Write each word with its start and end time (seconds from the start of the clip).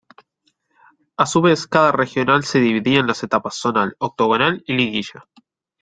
A 1.15 1.27
su 1.27 1.41
vez 1.43 1.67
cada 1.67 1.91
Regional 1.91 2.43
se 2.43 2.57
dividía 2.59 2.99
en 3.01 3.05
las 3.05 3.21
etapas 3.21 3.53
Zonal, 3.61 3.95
Octogonal 3.99 4.63
y 4.65 4.73
Liguilla. 4.73 5.25